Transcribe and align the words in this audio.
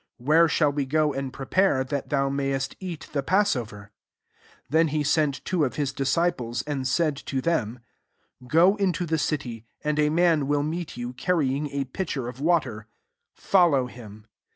<^ 0.21 0.25
Where! 0.25 0.47
shall 0.47 0.71
we 0.71 0.87
go 0.87 1.13
and 1.13 1.31
prepare, 1.31 1.83
that 1.83 2.09
thou 2.09 2.27
mayesteat 2.27 3.09
the 3.13 3.21
passover 3.21 3.91
P* 4.31 4.33
15 4.63 4.63
Then 4.71 4.87
he 4.87 5.03
sent 5.03 5.45
two 5.45 5.63
of 5.63 5.75
his 5.75 5.93
dis* 5.93 6.11
;ciples,^ 6.15 6.63
and 6.65 6.87
said 6.87 7.15
to 7.17 7.39
them, 7.39 7.81
^< 8.43 8.47
Gro 8.47 8.77
into 8.77 9.05
the 9.05 9.19
city, 9.19 9.67
and 9.83 9.99
a 9.99 10.09
man 10.09 10.47
will 10.47 10.63
meet 10.63 10.97
you, 10.97 11.13
carrying 11.13 11.69
a 11.69 11.83
pitcher 11.83 12.27
of 12.27 12.41
water: 12.41 12.87
follow 13.35 13.85
him. 13.85 14.25